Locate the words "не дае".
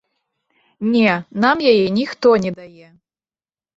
2.47-2.87